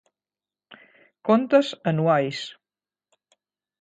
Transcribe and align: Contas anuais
Contas 1.27 1.69
anuais 1.91 2.39